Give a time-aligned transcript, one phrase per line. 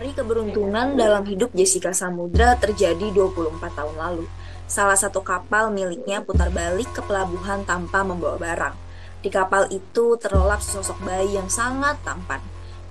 [0.00, 4.24] Hari keberuntungan dalam hidup Jessica Samudra terjadi 24 tahun lalu.
[4.64, 8.72] Salah satu kapal miliknya putar balik ke pelabuhan tanpa membawa barang.
[9.20, 12.40] Di kapal itu terlelap sosok bayi yang sangat tampan.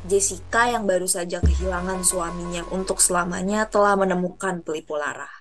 [0.05, 5.33] Jessica yang baru saja kehilangan suaminya untuk selamanya telah menemukan pelipu lara.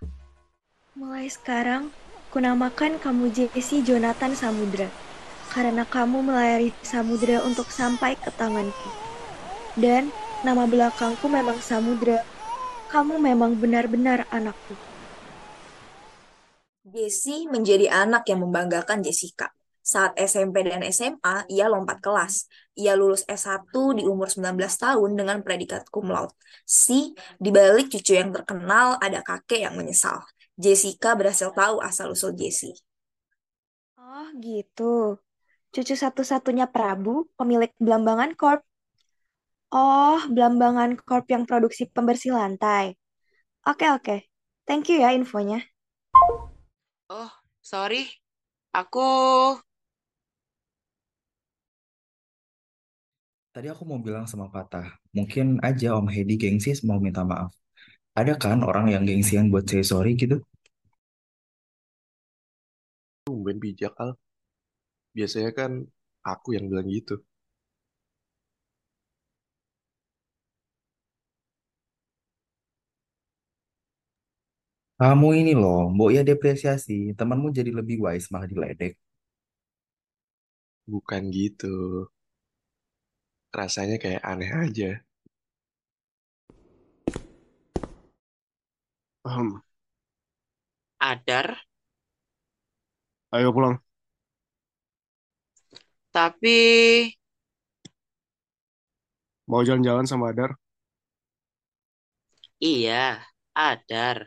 [0.97, 1.93] Mulai sekarang,
[2.33, 4.89] kunamakan kamu Jessie Jonathan Samudra,
[5.53, 8.89] karena kamu melayari samudra untuk sampai ke tanganku.
[9.77, 10.09] Dan
[10.47, 12.23] nama belakangku memang Samudra.
[12.89, 14.73] Kamu memang benar-benar anakku.
[16.89, 19.53] Jessie menjadi anak yang membanggakan Jessica.
[19.85, 22.49] Saat SMP dan SMA, ia lompat kelas.
[22.77, 26.33] Ia lulus S1 di umur 19 tahun dengan predikat cum laude.
[26.65, 30.25] Si, di balik cucu yang terkenal, ada kakek yang menyesal.
[30.57, 32.77] Jessica berhasil tahu asal-usul Jessie.
[33.97, 35.17] Oh gitu.
[35.73, 38.68] Cucu satu-satunya Prabu, pemilik Belambangan Corp.
[39.69, 42.97] Oh, Belambangan Corp yang produksi pembersih lantai.
[43.69, 44.17] Oke, oke.
[44.65, 45.61] Thank you ya infonya.
[47.13, 47.29] Oh,
[47.61, 48.09] sorry.
[48.73, 49.05] Aku
[53.53, 57.51] Tadi aku mau bilang sama Patah, mungkin aja Om Hedi gengsi mau minta maaf.
[58.15, 60.41] Ada kan orang yang gengsian buat say sorry gitu?
[63.27, 64.17] Tumben bijak, Al.
[65.17, 65.71] Biasanya kan
[66.25, 67.21] aku yang bilang gitu.
[75.01, 78.93] Kamu ini loh, mbok ya depresiasi, temanmu jadi lebih wise malah diledek.
[80.93, 81.75] Bukan gitu.
[83.59, 84.91] Rasanya kayak aneh aja.
[89.25, 89.63] Ahem,
[91.01, 91.67] Adar,
[93.35, 93.75] ayo pulang.
[96.15, 96.57] tapi
[99.51, 100.51] Mau jalan-jalan sama Adar?
[102.71, 103.19] iya,
[103.55, 104.19] Adar.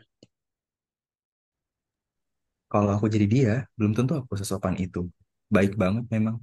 [2.72, 5.04] Kalau aku jadi dia, belum tentu aku sesopan itu.
[5.52, 6.40] Baik banget memang.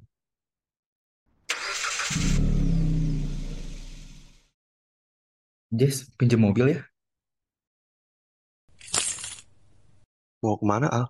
[5.74, 6.80] Jess, pinjam mobil ya?
[10.42, 11.04] Mau ke mana, Al?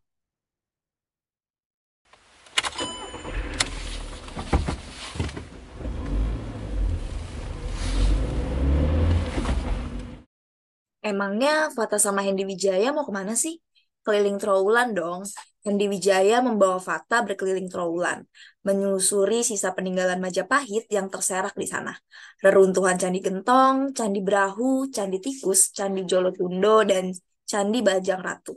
[11.04, 13.60] Emangnya Fata sama Hendy Wijaya mau ke mana sih?
[14.04, 15.22] Keliling Trawulan dong.
[15.60, 18.24] Hendy Wijaya membawa Fata berkeliling Trawulan,
[18.64, 21.92] menelusuri sisa peninggalan Majapahit yang terserak di sana.
[22.40, 27.12] Reruntuhan Candi Gentong, Candi Brahu, Candi Tikus, Candi Jolotundo, dan
[27.44, 28.56] Candi Bajang Ratu.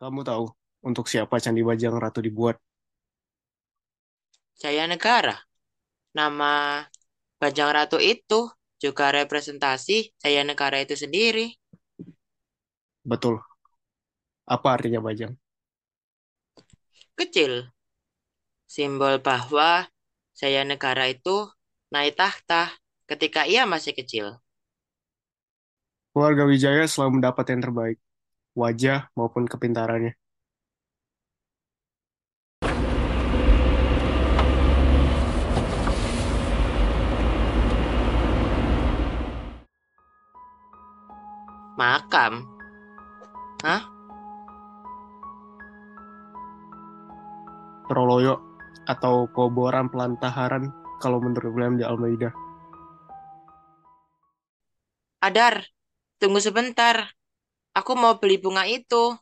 [0.00, 0.48] Kamu tahu
[0.88, 2.56] untuk siapa Candi Bajang Ratu dibuat?
[4.56, 5.36] Jaya Negara.
[6.16, 6.80] Nama
[7.36, 8.48] Bajang Ratu itu
[8.80, 11.52] juga representasi Jaya Negara itu sendiri.
[13.04, 13.36] Betul.
[14.48, 15.36] Apa artinya Bajang?
[17.14, 17.68] Kecil.
[18.64, 19.86] Simbol bahwa
[20.34, 21.52] Jaya Negara itu
[21.92, 22.74] naik tahta
[23.06, 24.40] ketika ia masih kecil.
[26.10, 27.98] Keluarga Wijaya selalu mendapat yang terbaik,
[28.56, 30.16] wajah maupun kepintarannya.
[41.74, 42.53] Makam.
[43.64, 43.80] Hah?
[47.88, 48.36] Troloyo
[48.84, 50.68] atau Koboran Pelantaharan
[51.00, 52.28] kalau menurut William di Almeida.
[55.24, 55.64] Adar,
[56.20, 57.16] tunggu sebentar.
[57.72, 59.16] Aku mau beli bunga itu.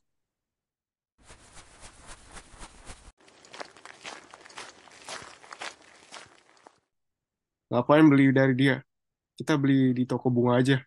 [7.71, 8.83] Ngapain beli dari dia?
[9.39, 10.83] Kita beli di toko bunga aja.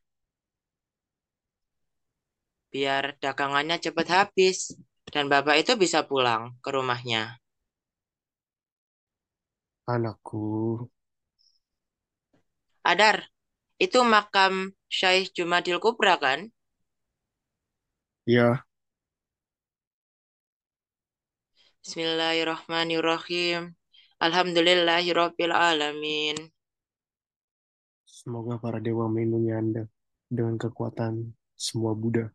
[2.75, 4.57] Biar dagangannya cepat habis
[5.13, 7.23] dan bapak itu bisa pulang ke rumahnya.
[9.93, 10.41] Anakku,
[12.91, 13.17] Adar,
[13.85, 14.53] itu makam
[14.97, 16.39] Syekh Jumadil Kubra kan?
[18.25, 18.65] ya
[21.87, 23.61] Bismillahirrahmanirrahim.
[24.25, 26.37] Alhamdulillahirabbil alamin.
[28.17, 29.83] semoga para dewa melindungi Anda
[30.37, 31.13] dengan kekuatan
[31.65, 32.25] semua Buddha,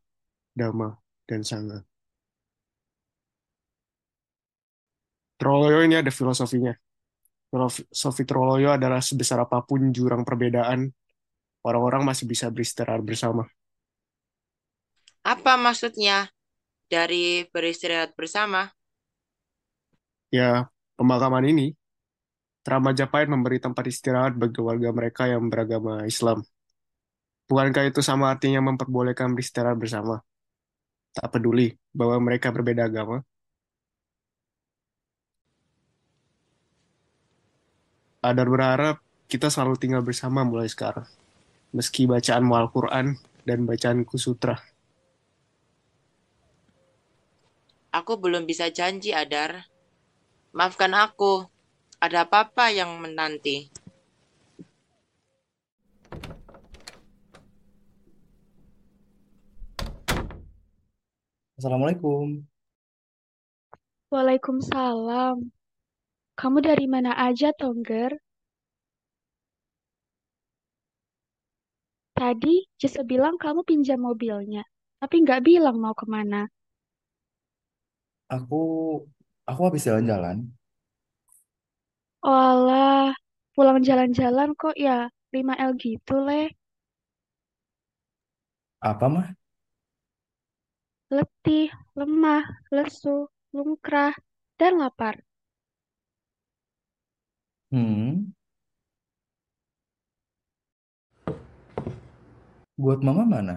[0.60, 0.92] Dhamma,
[1.24, 1.80] dan Sangha.
[5.40, 6.76] Troloyo ini ada filosofinya.
[7.48, 10.92] Filosofi Troloyo adalah sebesar apa pun jurang perbedaan,
[11.64, 13.48] orang-orang masih bisa beristirahat bersama.
[15.24, 16.28] Apa maksudnya
[16.92, 18.68] dari beristirahat bersama?
[20.28, 20.68] Ya,
[21.00, 21.72] pemakaman ini,
[22.60, 26.44] Teram Majapahit memberi tempat istirahat bagi warga mereka yang beragama Islam.
[27.48, 30.20] Bukankah itu sama artinya memperbolehkan beristirahat bersama?
[31.10, 33.26] Tak peduli bahwa mereka berbeda agama.
[38.20, 38.96] Adar berharap
[39.32, 41.08] kita selalu tinggal bersama mulai sekarang.
[41.72, 43.16] Meski bacaanmu Al-Quran
[43.48, 44.60] dan bacaanku sutra.
[47.90, 49.66] Aku belum bisa janji, Adar.
[50.54, 51.48] Maafkan aku.
[51.98, 53.66] Ada apa-apa yang menanti?
[61.60, 62.40] Assalamualaikum.
[64.08, 65.52] Waalaikumsalam.
[66.32, 68.16] Kamu dari mana aja, Tongger?
[72.16, 74.64] Tadi Jesse bilang kamu pinjam mobilnya,
[75.04, 76.48] tapi nggak bilang mau ke mana.
[78.32, 78.60] Aku
[79.44, 80.48] aku habis jalan-jalan.
[82.24, 83.12] Oh alah,
[83.52, 86.48] pulang jalan-jalan kok ya 5L gitu, leh.
[88.80, 89.39] Apa mah?
[91.10, 94.14] Letih, lemah, lesu, lungkrah,
[94.54, 95.18] dan lapar.
[97.74, 98.30] Hmm,
[102.78, 103.56] buat mama mana?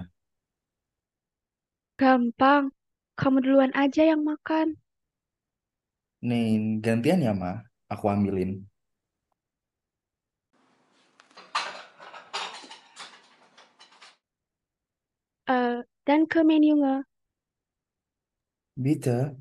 [2.01, 2.73] Gampang,
[3.21, 4.81] kamu duluan aja yang makan.
[6.25, 7.61] Nih, gantian ya, Ma.
[7.93, 8.65] Aku ambilin.
[15.45, 17.12] Eh, dan ke menu nge.
[18.77, 19.35] Bitte.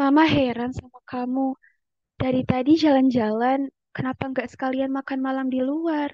[0.00, 1.46] Mama heran sama kamu.
[2.22, 3.60] Dari tadi jalan-jalan,
[3.96, 6.10] kenapa nggak sekalian makan malam di luar?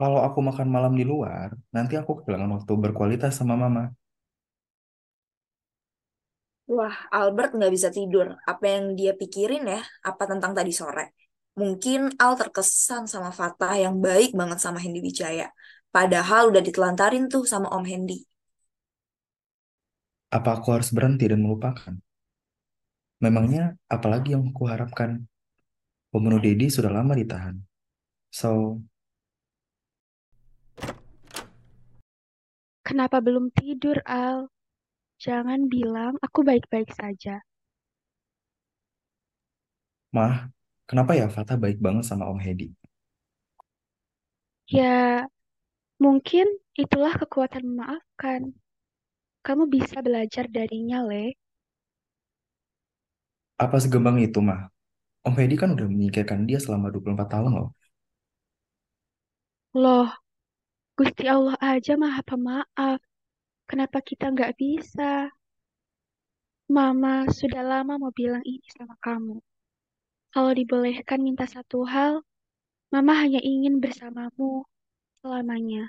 [0.00, 3.82] Kalau aku makan malam di luar, nanti aku kehilangan waktu berkualitas sama mama.
[6.76, 8.26] Wah, Albert nggak bisa tidur.
[8.50, 9.80] Apa yang dia pikirin ya?
[10.08, 11.02] Apa tentang tadi sore?
[11.60, 15.46] Mungkin Al terkesan sama Fatah yang baik banget sama Hendy Wijaya.
[15.94, 18.16] Padahal udah ditelantarin tuh sama Om Hendy.
[20.30, 21.94] Apa aku harus berhenti dan melupakan?
[23.22, 25.24] Memangnya apalagi yang aku harapkan?
[26.10, 27.56] Pembunuh Dedi sudah lama ditahan.
[28.30, 28.80] So,
[32.86, 34.46] Kenapa belum tidur, Al?
[35.18, 37.42] Jangan bilang aku baik-baik saja.
[40.14, 40.54] Mah,
[40.86, 42.70] kenapa ya Fatah baik banget sama Om Hedi?
[44.70, 45.26] Ya,
[45.98, 46.46] mungkin
[46.78, 48.54] itulah kekuatan memaafkan.
[49.46, 51.24] Kamu bisa belajar darinya, Le.
[53.64, 54.60] Apa segembang itu, Mah?
[55.28, 57.68] Om Hedi kan udah menyingkirkan dia selama 24 tahun loh.
[59.82, 60.08] Loh,
[60.98, 63.00] Gusti Allah aja maha pemaaf.
[63.70, 65.30] Kenapa kita nggak bisa?
[66.76, 69.36] Mama sudah lama mau bilang ini sama kamu.
[70.34, 72.14] Kalau dibolehkan minta satu hal,
[72.94, 74.52] Mama hanya ingin bersamamu
[75.20, 75.84] selamanya.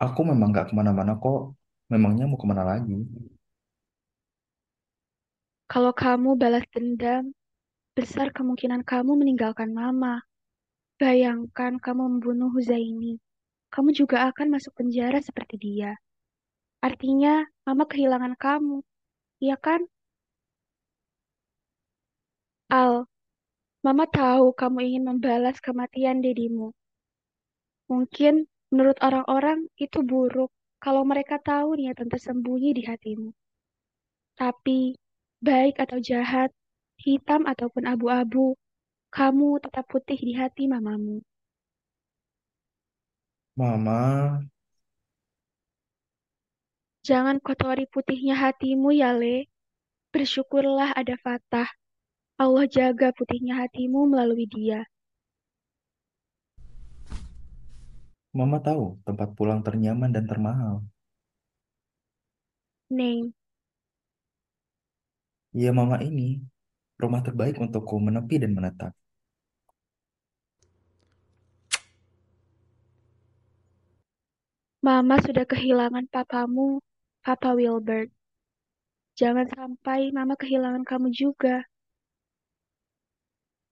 [0.00, 1.52] Aku memang gak ke mana-mana kok.
[1.92, 2.96] Memangnya mau ke mana lagi?
[5.70, 7.30] Kalau kamu balas dendam,
[7.94, 10.24] besar kemungkinan kamu meninggalkan Mama.
[10.98, 13.22] Bayangkan kamu membunuh Huzaini.
[13.70, 15.94] Kamu juga akan masuk penjara seperti dia.
[16.82, 18.82] Artinya, Mama kehilangan kamu.
[19.38, 19.84] Iya kan?
[22.72, 23.06] Al,
[23.86, 26.74] Mama tahu kamu ingin membalas kematian dedimu.
[27.86, 30.50] Mungkin menurut orang-orang itu buruk
[30.80, 33.30] kalau mereka tahu niatan tersembunyi di hatimu.
[34.40, 34.96] Tapi,
[35.44, 36.50] baik atau jahat,
[36.96, 38.56] hitam ataupun abu-abu,
[39.12, 41.20] kamu tetap putih di hati mamamu.
[43.56, 44.00] Mama,
[47.00, 49.48] Jangan kotori putihnya hatimu ya, Le.
[50.12, 51.68] Bersyukurlah ada Fatah.
[52.42, 54.89] Allah jaga putihnya hatimu melalui dia.
[58.38, 60.74] Mama tahu tempat pulang ternyaman dan termahal.
[62.90, 63.32] Neng,
[65.62, 66.28] Ya Mama ini,
[67.02, 68.92] rumah terbaik untukku menepi dan menetap.
[74.86, 76.68] Mama sudah kehilangan papamu,
[77.24, 78.08] Papa Wilbert.
[79.20, 81.54] Jangan sampai Mama kehilangan kamu juga.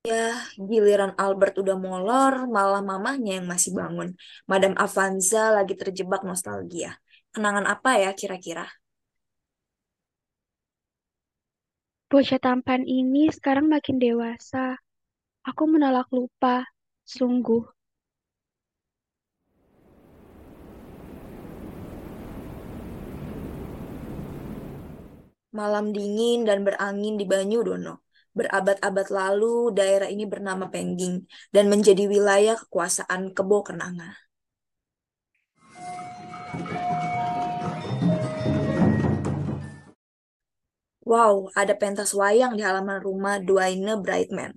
[0.07, 4.09] Ya, giliran Albert udah molor, malah mamahnya yang masih bangun.
[4.51, 6.89] Madam Avanza lagi terjebak nostalgia.
[7.35, 8.65] Kenangan apa ya kira-kira?
[12.13, 14.77] Bocah tampan ini sekarang makin dewasa.
[15.49, 16.57] Aku menolak lupa,
[17.15, 17.65] sungguh.
[25.59, 28.08] Malam dingin dan berangin di Banyudono.
[28.39, 34.15] Berabad-abad lalu, daerah ini bernama Pengging dan menjadi wilayah kekuasaan Kebo Kenanga.
[41.03, 44.55] Wow, ada pentas wayang di halaman rumah Duaine Brightman.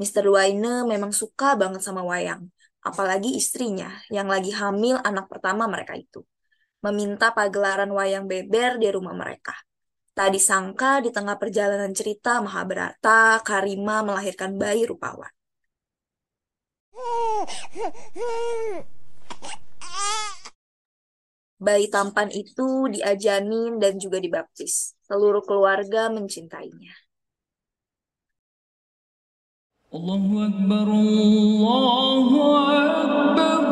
[0.00, 0.24] Mr.
[0.24, 2.48] Duaine memang suka banget sama wayang,
[2.80, 6.22] apalagi istrinya yang lagi hamil anak pertama mereka itu.
[6.80, 9.52] Meminta pagelaran wayang beber di rumah mereka.
[10.18, 15.30] Tak disangka di tengah perjalanan cerita Mahabharata, Karima melahirkan bayi rupawan.
[21.62, 24.98] Bayi tampan itu diajanin dan juga dibaptis.
[25.06, 26.98] Seluruh keluarga mencintainya.
[29.94, 30.86] Allahu Akbar,
[31.62, 33.62] Allahu Akbar.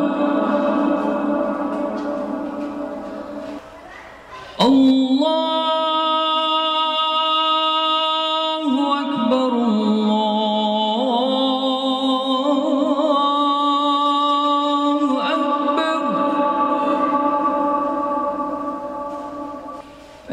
[4.63, 5.56] Allahu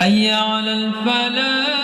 [0.00, 1.79] حي على الفلاح.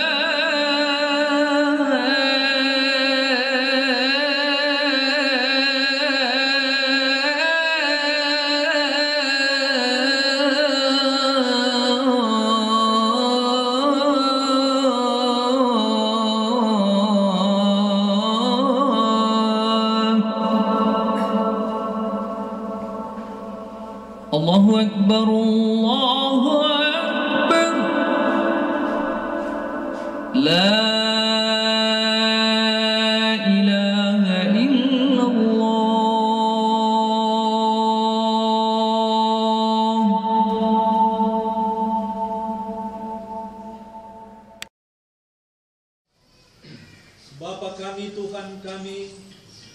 [47.37, 49.13] Bapa kami, Tuhan kami,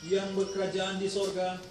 [0.09, 1.61] yang berkerajaan di sorga,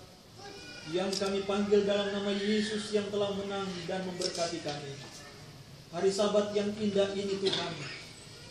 [0.95, 4.95] yang kami panggil dalam nama Yesus yang telah menang dan memberkati kami.
[5.91, 7.73] Hari sabat yang indah ini Tuhan,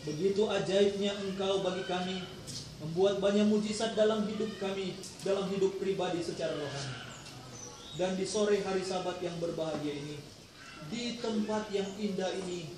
[0.04, 2.20] begitu ajaibnya Engkau bagi kami,
[2.84, 6.96] membuat banyak mujizat dalam hidup kami, dalam hidup pribadi secara rohani.
[7.96, 10.20] Dan di sore hari sabat yang berbahagia ini,
[10.92, 12.68] di tempat yang indah ini,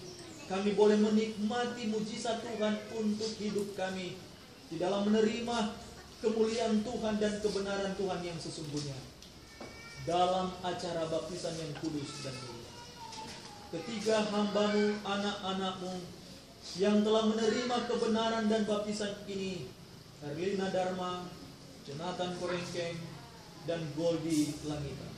[0.47, 4.31] kami boleh menikmati mujizat Tuhan untuk hidup kami,
[4.73, 5.77] di dalam menerima
[6.25, 8.97] kemuliaan Tuhan dan kebenaran Tuhan yang sesungguhnya
[10.09, 12.73] dalam acara baptisan yang kudus dan mulia.
[13.69, 15.95] Ketiga hambamu, anak-anakmu
[16.81, 19.69] yang telah menerima kebenaran dan baptisan ini,
[20.25, 21.29] Herlina Dharma,
[21.85, 22.97] Jonathan Korengkeng,
[23.69, 25.09] dan Goldi Langita.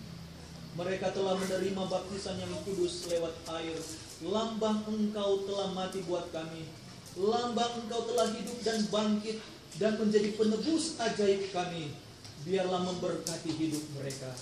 [0.75, 3.79] Mereka telah menerima baptisan yang kudus lewat air.
[4.27, 6.67] Lambang engkau telah mati buat kami.
[7.15, 9.39] Lambang engkau telah hidup dan bangkit
[9.79, 11.95] dan menjadi penebus ajaib kami.
[12.43, 14.35] Biarlah memberkati hidup mereka.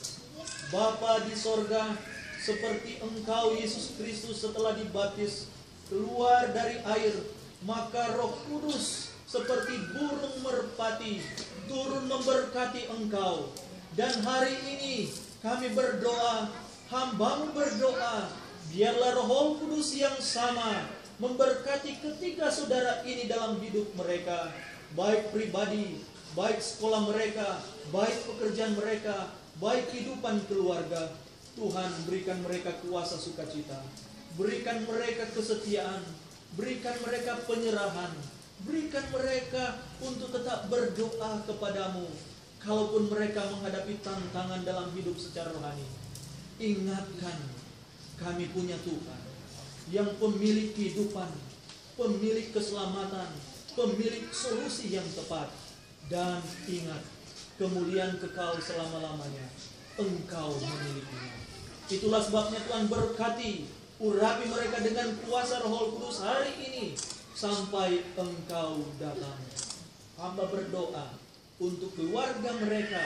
[0.73, 1.93] Bapa di sorga,
[2.41, 5.53] seperti engkau Yesus Kristus setelah dibaptis
[5.93, 7.13] keluar dari air,
[7.69, 11.21] maka roh kudus seperti burung merpati
[11.69, 13.53] turun memberkati engkau.
[13.93, 15.13] Dan hari ini
[15.45, 16.49] kami berdoa,
[16.89, 18.33] hambamu berdoa,
[18.73, 24.51] biarlah roh kudus yang sama memberkati ketiga saudara ini dalam hidup mereka,
[24.99, 26.03] baik pribadi,
[26.35, 27.63] baik sekolah mereka,
[27.95, 29.31] baik pekerjaan mereka,
[29.63, 31.15] baik kehidupan keluarga.
[31.55, 33.87] Tuhan berikan mereka kuasa sukacita,
[34.35, 36.03] berikan mereka kesetiaan,
[36.59, 38.11] berikan mereka penyerahan,
[38.67, 42.11] berikan mereka untuk tetap berdoa kepadamu.
[42.63, 45.87] Kalaupun mereka menghadapi tantangan dalam hidup secara rohani,
[46.63, 47.39] ingatkan
[48.23, 49.22] kami punya Tuhan
[49.91, 51.33] yang pemilik kehidupan,
[51.99, 53.33] pemilik keselamatan,
[53.75, 55.51] pemilik solusi yang tepat.
[56.13, 57.03] Dan ingat,
[57.57, 59.49] kemuliaan kekal selama-lamanya,
[59.97, 61.35] engkau memilikinya.
[61.89, 63.65] Itulah sebabnya Tuhan berkati,
[64.03, 66.93] urapi mereka dengan kuasa roh kudus hari ini,
[67.33, 69.41] sampai engkau datang.
[70.21, 71.17] Hamba berdoa
[71.63, 73.03] untuk keluarga mereka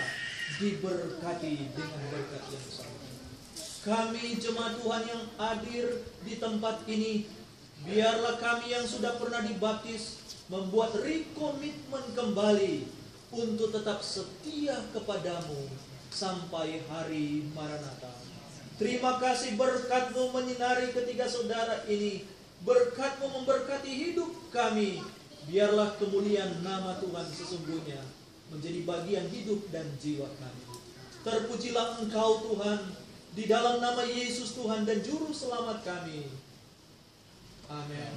[0.58, 2.95] diberkati dengan berkat yang sama.
[3.86, 7.22] Kami jemaat Tuhan yang hadir di tempat ini,
[7.86, 10.18] biarlah kami yang sudah pernah dibaptis
[10.50, 12.82] membuat rekomitmen kembali
[13.30, 15.70] untuk tetap setia kepadamu
[16.10, 18.10] sampai hari Maranatha.
[18.74, 22.26] Terima kasih berkatmu menyinari ketiga saudara ini.
[22.66, 24.98] Berkatmu memberkati hidup kami.
[25.46, 28.02] Biarlah kemuliaan nama Tuhan sesungguhnya
[28.50, 30.74] menjadi bagian hidup dan jiwa kami.
[31.22, 33.05] Terpujilah engkau Tuhan
[33.36, 36.24] di dalam nama Yesus Tuhan dan Juru Selamat kami.
[37.68, 38.12] Amin.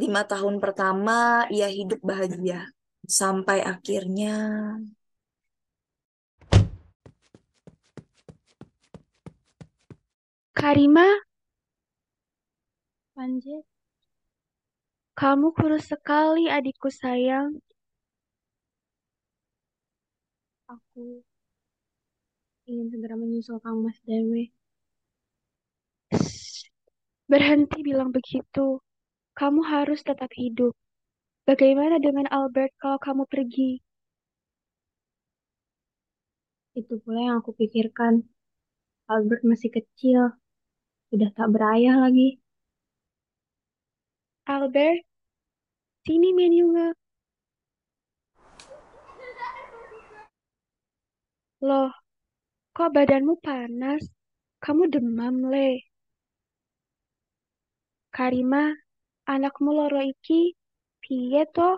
[0.00, 2.72] Lima tahun pertama ia hidup bahagia.
[3.04, 4.40] Sampai akhirnya...
[10.58, 11.06] Karima,
[13.14, 13.62] Anjir.
[15.14, 17.62] Kamu kurus sekali, adikku sayang.
[20.66, 21.22] Aku
[22.68, 24.52] ingin segera menyusul Kang Mas Dewi.
[27.32, 28.80] Berhenti bilang begitu.
[29.38, 30.74] Kamu harus tetap hidup.
[31.48, 33.80] Bagaimana dengan Albert kalau kamu pergi?
[36.76, 38.14] Itu pula yang aku pikirkan.
[39.08, 40.20] Albert masih kecil.
[41.08, 42.36] Sudah tak berayah lagi.
[44.48, 45.04] Albert,
[46.04, 46.92] sini menunya.
[51.60, 51.90] Loh,
[52.78, 54.02] kok badanmu panas?
[54.62, 55.70] Kamu demam, Le.
[58.16, 58.62] Karima,
[59.32, 60.40] anakmu loro iki,
[61.02, 61.76] piye toh?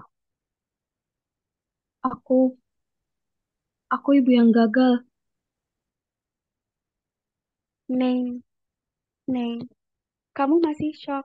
[2.09, 2.39] Aku,
[3.95, 4.93] aku ibu yang gagal.
[7.99, 8.45] Neng,
[9.33, 9.59] Neng,
[10.37, 11.25] kamu masih shock.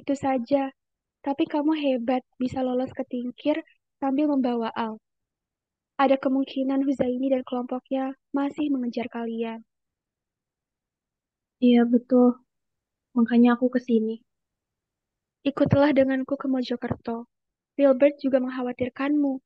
[0.00, 0.72] Itu saja.
[1.26, 3.56] Tapi kamu hebat bisa lolos ke tingkir
[4.00, 4.98] sambil membawa Al.
[6.02, 9.62] Ada kemungkinan Huzaini dan kelompoknya masih mengejar kalian.
[11.62, 12.42] Iya, betul.
[13.14, 14.18] Makanya aku ke sini.
[15.46, 17.30] Ikutlah denganku ke Mojokerto.
[17.78, 19.38] Wilbert juga mengkhawatirkanmu.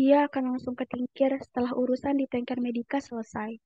[0.00, 3.60] Dia akan langsung ke tingkir setelah urusan di tanker medika selesai.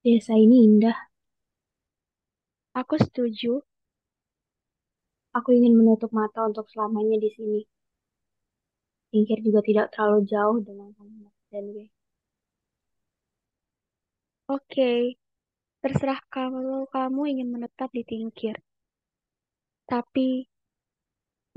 [0.00, 0.96] Desa ini indah.
[2.80, 3.60] Aku setuju.
[5.36, 7.60] Aku ingin menutup mata untuk selamanya di sini.
[9.08, 11.86] Tingkir juga tidak terlalu jauh dengan kamu dan gue.
[14.48, 15.16] Oke,
[15.80, 18.56] terserah kalau kamu ingin menetap di Tingkir.
[19.88, 20.44] Tapi,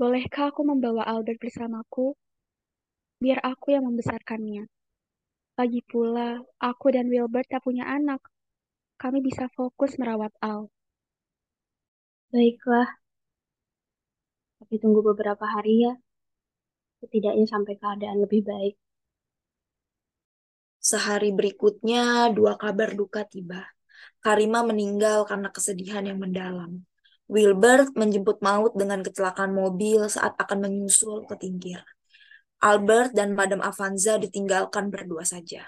[0.00, 2.16] bolehkah aku membawa Albert bersamaku?
[3.20, 4.64] Biar aku yang membesarkannya.
[5.60, 8.24] Lagi pula, aku dan Wilbert tak punya anak.
[8.96, 10.72] Kami bisa fokus merawat Al.
[12.32, 12.88] Baiklah.
[14.60, 15.92] Tapi tunggu beberapa hari ya.
[17.02, 18.78] Setidaknya sampai keadaan lebih baik.
[20.78, 23.66] Sehari berikutnya, dua kabar duka tiba.
[24.22, 26.86] Karima meninggal karena kesedihan yang mendalam.
[27.26, 31.82] Wilbert menjemput maut dengan kecelakaan mobil saat akan menyusul ke Tingkir.
[32.62, 35.66] Albert dan Madam Avanza ditinggalkan berdua saja.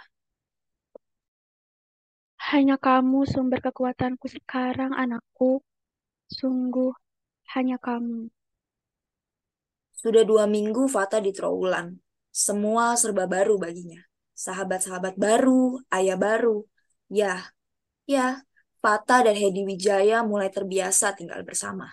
[2.54, 5.58] Hanya kamu sumber kekuatanku sekarang, anakku.
[6.30, 6.94] Sungguh,
[7.58, 8.30] hanya kamu.
[10.04, 11.96] Sudah dua minggu Fata di Trawulan.
[12.28, 14.04] Semua serba baru baginya.
[14.36, 16.66] sahabat-sahabat baru, ayah baru.
[17.08, 17.48] Ya,
[18.04, 18.44] ya,
[18.84, 21.88] Fata dan Hedi Wijaya mulai terbiasa tinggal bersama.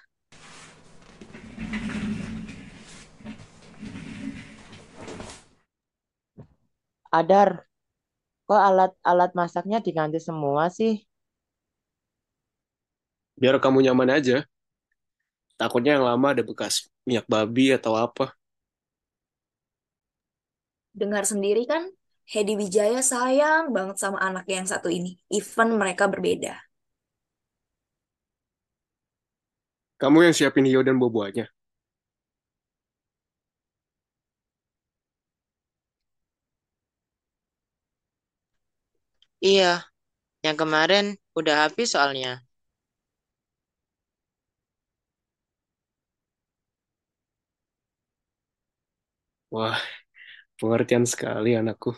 [7.15, 7.63] Adar,
[8.43, 10.99] kok alat-alat masaknya diganti semua sih?
[13.39, 14.43] Biar kamu nyaman aja.
[15.61, 18.33] Takutnya yang lama ada bekas minyak babi atau apa.
[20.97, 21.93] Dengar sendiri kan,
[22.25, 26.57] Hedi Wijaya sayang banget sama anaknya yang satu ini, even mereka berbeda.
[30.01, 31.45] Kamu yang siapin hiu dan buah-buahnya.
[39.45, 39.65] Iya,
[40.45, 41.05] yang kemarin
[41.39, 42.29] udah habis soalnya.
[49.53, 49.79] Wah,
[50.59, 51.91] pengertian sekali anakku.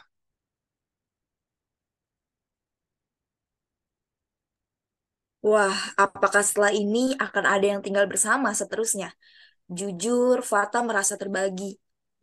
[5.49, 9.09] Wah, apakah setelah ini akan ada yang tinggal bersama seterusnya?
[9.79, 11.71] Jujur, Fata merasa terbagi.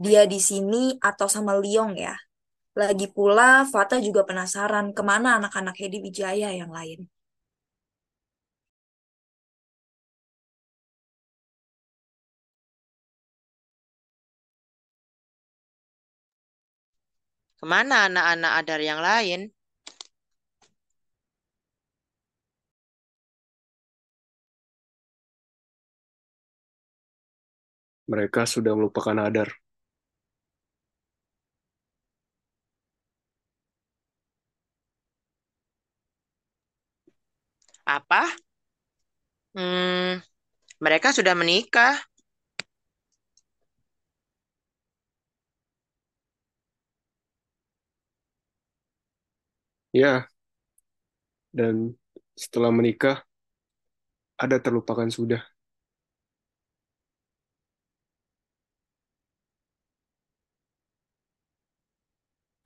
[0.05, 2.15] Dia di sini atau sama Liong ya.
[2.81, 7.01] Lagi pula, Fata juga penasaran ke mana anak-anak Hedi Wijaya yang lain.
[17.61, 19.41] Ke mana anak-anak Adar yang lain?
[28.13, 29.49] Mereka sudah melupakan Adar.
[37.85, 38.23] Apa?
[39.55, 40.21] Hmm,
[40.85, 41.95] mereka sudah menikah.
[49.93, 50.29] Ya,
[51.55, 51.95] dan
[52.39, 53.23] setelah menikah,
[54.45, 55.41] ada terlupakan sudah.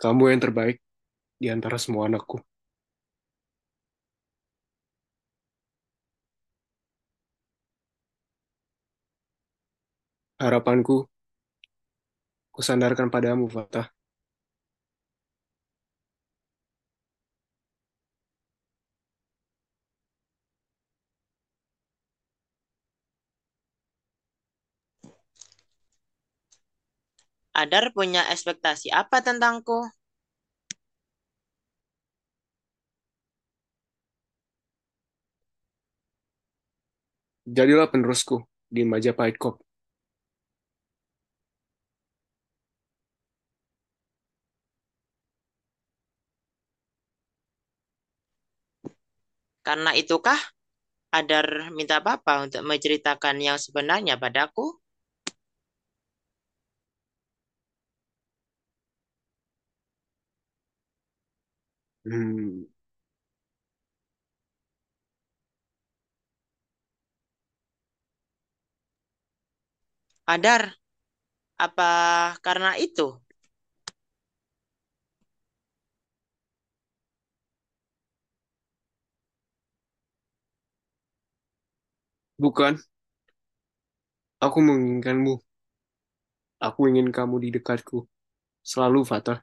[0.02, 0.76] Kamu yang terbaik
[1.42, 2.38] di antara semua anakku.
[10.42, 10.96] Harapanku,
[12.54, 13.86] kusandarkan padamu, Fatah.
[27.54, 29.86] Adar punya ekspektasi apa tentangku?
[37.46, 39.62] Jadilah penerusku di Majapahit Corp.
[49.64, 50.36] Karena itukah
[51.14, 54.83] Adar minta Papa untuk menceritakan yang sebenarnya padaku?
[62.04, 62.64] Hmm,
[70.32, 70.62] Adar,
[71.66, 71.84] apa
[72.46, 73.02] karena itu?
[82.38, 82.78] bukan.
[84.44, 85.32] Aku menginginkanmu.
[86.68, 87.98] Aku ingin kamu di dekatku.
[88.70, 89.38] Selalu, Fatah.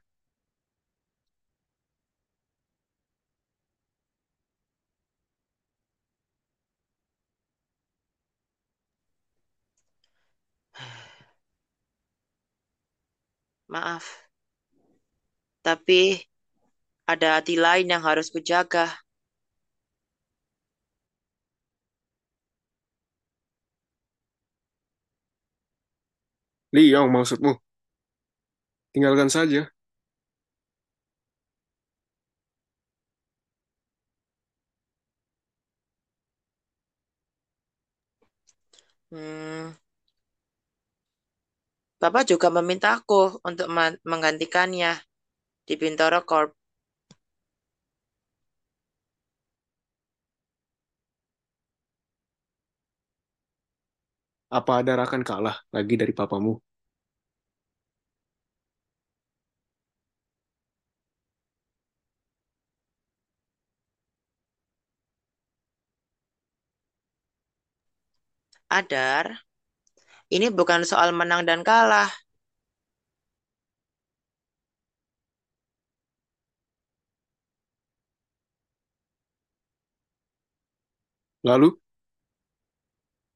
[13.71, 14.05] Maaf.
[15.65, 16.01] Tapi
[17.13, 18.85] ada hati lain yang harus kujaga.
[26.75, 27.51] Liang maksudmu.
[28.93, 29.67] Tinggalkan saja.
[39.11, 39.75] Hmm,
[42.01, 43.67] Bapak juga memintaku untuk
[44.09, 44.91] menggantikannya
[45.67, 46.51] di Bintoro Corp.
[54.57, 56.53] Apa Adar akan kalah lagi dari papamu?
[68.69, 69.45] Adar,
[70.35, 72.09] ini bukan soal menang dan kalah.
[81.43, 81.77] Lalu,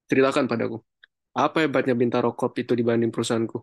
[0.09, 0.77] ceritakan padaku,
[1.45, 3.57] apa hebatnya Bintaro Corp itu dibanding perusahaanku?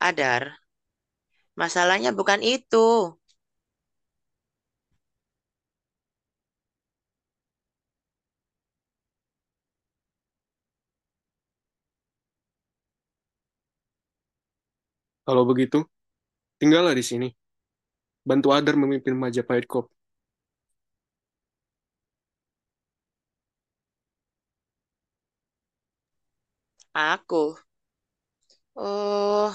[0.00, 0.56] Adar,
[1.60, 2.76] masalahnya bukan itu.
[15.26, 15.78] Kalau begitu,
[16.60, 17.28] tinggallah di sini.
[18.28, 19.86] Bantu Adar memimpin Majapahit Corp.
[26.94, 27.42] Aku.
[28.74, 29.54] Oh,